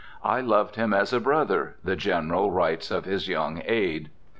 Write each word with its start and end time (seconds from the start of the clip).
"I 0.23 0.41
loved 0.41 0.77
him 0.77 0.95
as 0.95 1.13
a 1.13 1.19
brother," 1.19 1.75
the 1.83 1.95
General 1.95 2.49
writes 2.49 2.89
of 2.89 3.05
his 3.05 3.27
young 3.27 3.61
aid. 3.65 4.09